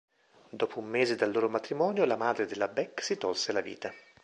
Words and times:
Dopo 0.49 0.79
un 0.79 0.87
mese 0.87 1.15
dal 1.15 1.31
loro 1.31 1.47
matrimonio, 1.47 2.05
la 2.05 2.15
madre 2.15 2.47
della 2.47 2.67
Beck 2.67 3.03
si 3.03 3.19
tolse 3.19 3.51
la 3.51 3.61
vita. 3.61 3.93